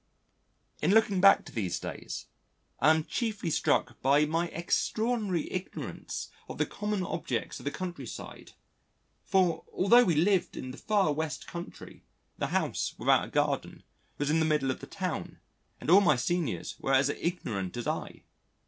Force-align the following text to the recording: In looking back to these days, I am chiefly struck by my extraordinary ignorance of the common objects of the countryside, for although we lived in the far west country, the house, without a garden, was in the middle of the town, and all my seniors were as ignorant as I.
In 0.81 0.95
looking 0.95 1.21
back 1.21 1.45
to 1.45 1.51
these 1.51 1.79
days, 1.79 2.25
I 2.79 2.89
am 2.89 3.03
chiefly 3.03 3.51
struck 3.51 4.01
by 4.01 4.25
my 4.25 4.47
extraordinary 4.47 5.47
ignorance 5.51 6.31
of 6.49 6.57
the 6.57 6.65
common 6.65 7.03
objects 7.03 7.59
of 7.59 7.65
the 7.65 7.69
countryside, 7.69 8.53
for 9.23 9.63
although 9.71 10.03
we 10.03 10.15
lived 10.15 10.57
in 10.57 10.71
the 10.71 10.77
far 10.79 11.13
west 11.13 11.45
country, 11.45 12.03
the 12.39 12.47
house, 12.47 12.95
without 12.97 13.25
a 13.25 13.29
garden, 13.29 13.83
was 14.17 14.31
in 14.31 14.39
the 14.39 14.43
middle 14.45 14.71
of 14.71 14.79
the 14.79 14.87
town, 14.87 15.37
and 15.79 15.91
all 15.91 16.01
my 16.01 16.15
seniors 16.15 16.79
were 16.79 16.93
as 16.93 17.09
ignorant 17.09 17.77
as 17.77 17.85
I. 17.85 18.23